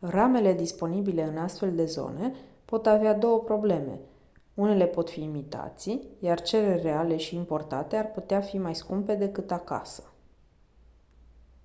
[0.00, 2.34] ramele disponibile în astfel de zone
[2.64, 4.00] pot avea două probleme
[4.54, 9.50] unele pot fi imitații iar cele reale și importate ar putea fi mai scumpe decât
[9.50, 10.12] acasă